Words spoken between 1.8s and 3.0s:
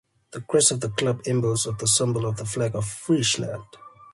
symbol of the flag of